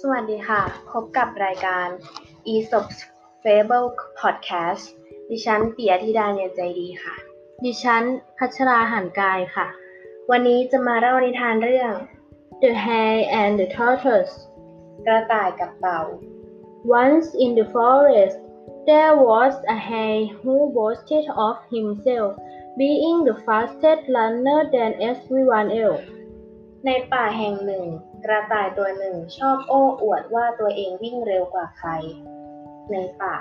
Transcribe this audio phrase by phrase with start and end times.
[0.00, 1.88] สวัสดีค่ะ พบกับรายการ
[2.54, 2.96] e s o p s
[3.42, 3.88] Fable
[4.20, 4.84] Podcast
[5.30, 7.14] ดิฉันเปิยธิดาเนียนใจดีค่ะ
[7.64, 8.02] ดิฉัน
[8.38, 9.66] พัชราหันกายค่ะ
[10.30, 11.92] วันนี้จะมาเล่านิทานเรื่อง
[12.62, 14.34] The Hare and the Tortoise
[15.06, 16.00] กระต่ายกับเต่า
[17.02, 18.38] Once in the forest,
[18.88, 22.30] there was a hare who boasted of himself
[22.80, 26.06] being the fastest runner than everyone else.
[26.86, 27.86] ในป่าแห่งหนึ่ง
[28.24, 31.90] กระต่ายตัวหนึ่งชอบโอ้อวดว่าตัวเองวิ่งเร็วกว่าใคร
[32.90, 33.36] ในป่า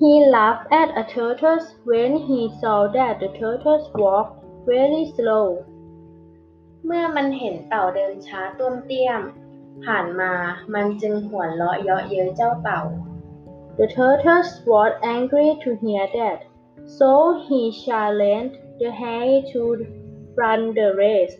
[0.00, 4.36] He laughed at a tortoise when he saw that the tortoise walked
[4.70, 5.46] very slow.
[6.86, 9.22] เมื่อมันเห็นเต่าเดินช้าต้วมเตี้ยม
[9.84, 10.32] ผ่านมา
[10.74, 12.82] มันจึงหัวเราะเยาะเย้ยเจ้าเต่า
[13.78, 16.40] The tortoise was angry to hear that,
[16.98, 17.10] so
[17.46, 19.62] he challenged the hare to
[20.40, 21.34] run the race.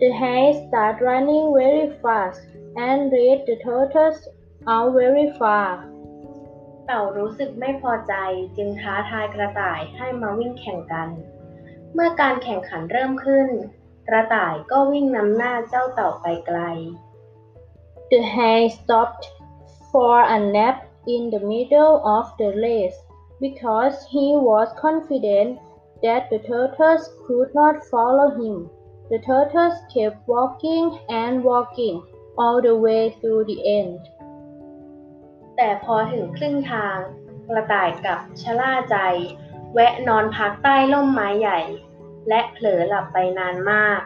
[0.00, 2.40] The hare started running very fast
[2.74, 4.22] and led the tortoise
[4.66, 5.70] out very far.
[6.86, 8.14] เต่ารู้สึกไม่พอใจ
[8.56, 11.08] จึงท้าทายกระต่ายให้มาวิ่งแข่งกัน
[11.92, 13.48] เมื่อการแข่งขันเริ่มขึ้น
[14.08, 16.58] กระต่ายก็วิ่งนำหน้าเจ้าเต่าไปไกล
[18.10, 19.24] The hare stopped
[19.92, 20.78] for a nap
[21.14, 22.98] in the middle of the race
[23.44, 25.50] because he was confident
[26.04, 28.56] that the tortoise could not follow him.
[29.10, 31.96] The tortoise kept walking and walking
[32.38, 34.00] all the way through the end.
[35.56, 36.98] แต่พอถึงครึ่งทาง
[37.48, 38.96] กระต่ายกับชะล่าใจ
[39.74, 41.60] แวะนอนพักใต้ร่มไม้ใหญ่
[42.28, 44.00] และเผลอหลับไปนานมาก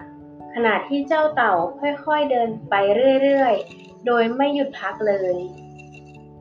[0.55, 2.75] ขณะที่เจ้าเต่าค่อยๆเดินไป
[3.23, 5.39] เรื่อยๆ โดยไม่หยุดพักเลย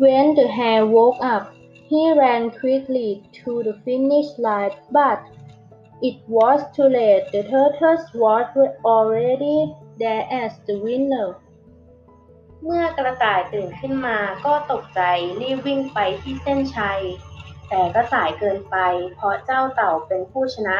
[0.03, 1.43] When the hare woke up,
[1.89, 5.19] he ran quickly to the finish line, but
[6.03, 7.31] it was too late.
[7.31, 8.47] The tortoise was
[8.83, 11.27] already there as the winner.
[12.63, 15.01] เมื่อกระต่ายตื่นขึ้นมาก็ตกใจ
[15.41, 17.01] รีบวิ่งไปที่เส้นชัย
[17.69, 18.77] แต่ก็สายเกินไป
[19.15, 20.77] เพราะเจ้าเต่าเป็นผู้ชนะ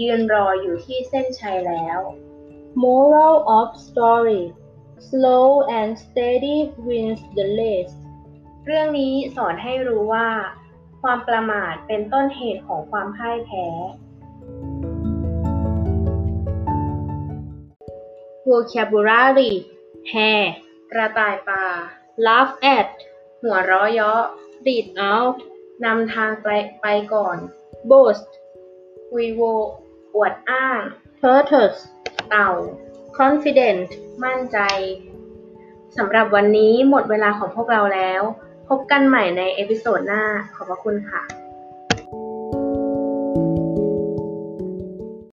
[0.00, 2.00] ยืนรออยู่ที่เส้นชัยแล้ว
[2.82, 4.44] Moral of story
[5.08, 5.48] Slow
[5.78, 7.96] and steady wins the race.
[8.64, 10.28] เรื่องนี้สอนให้รู้ว่า
[11.02, 13.66] ความประมาทเป็นต้นเหตุของความพ่ายแพ้
[18.48, 19.52] Vocabulary
[20.12, 20.50] Hare
[20.92, 21.64] กระต่ายป่า
[22.26, 22.88] Laugh at
[23.42, 24.22] หัวเราะเยาะ
[24.66, 25.36] Lead out
[25.84, 26.48] นำทางไป
[26.80, 27.36] ไปก่อน
[27.90, 28.28] Boast
[29.10, 29.42] คุยโว
[30.14, 30.80] อวดอ้าง
[31.20, 31.80] Tortoise
[32.28, 32.50] เต่า
[33.18, 33.88] Confident
[34.24, 34.58] มั่นใจ
[35.96, 38.22] สำหรับวันนี้หมดเวลาของพวกเราแล้ว
[38.68, 40.22] พบกันใหม่ใน episode หน้า
[40.54, 41.43] ขอบพระคุณค่ะ